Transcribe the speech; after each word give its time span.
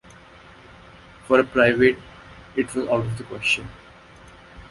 For 1.27 1.39
a 1.39 1.43
private 1.43 1.95
it 2.55 2.73
was 2.73 2.87
out 2.87 3.05
of 3.05 3.15
the 3.19 3.23
question. 3.23 3.67